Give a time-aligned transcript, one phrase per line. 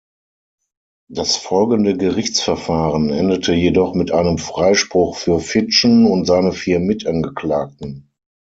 [1.09, 8.09] Das folgende Gerichtsverfahren endete jedoch mit einem Freispruch für Fitschen und seine vier Mitangeklagten.